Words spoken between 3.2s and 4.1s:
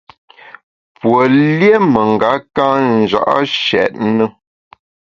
nshèt